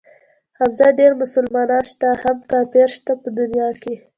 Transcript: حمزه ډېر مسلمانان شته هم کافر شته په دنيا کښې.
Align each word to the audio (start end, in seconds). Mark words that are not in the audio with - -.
حمزه 0.57 0.87
ډېر 0.99 1.11
مسلمانان 1.21 1.83
شته 1.91 2.09
هم 2.23 2.37
کافر 2.51 2.87
شته 2.97 3.13
په 3.21 3.29
دنيا 3.39 3.69
کښې. 3.81 3.95